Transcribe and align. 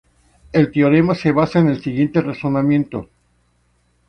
El 0.51 0.71
teorema 0.71 1.13
se 1.13 1.31
basa 1.31 1.59
en 1.59 1.67
el 1.69 1.79
siguiente 1.79 2.21
razonamiento. 2.23 3.07